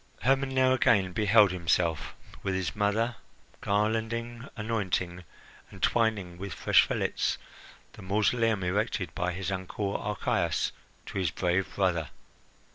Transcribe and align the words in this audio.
Hermon 0.23 0.55
now 0.55 0.73
again 0.73 1.11
beheld 1.13 1.51
himself, 1.51 2.15
with 2.41 2.55
his 2.55 2.75
mother, 2.75 3.17
garlanding, 3.61 4.49
anointing, 4.57 5.23
and 5.69 5.83
twining 5.83 6.39
with 6.39 6.53
fresh 6.55 6.81
fillets 6.87 7.37
the 7.93 8.01
mausoleum 8.01 8.63
erected 8.63 9.13
by 9.13 9.31
his 9.31 9.51
uncle 9.51 9.95
Archias 9.95 10.71
to 11.05 11.19
his 11.19 11.29
brave 11.29 11.75
brother. 11.75 12.09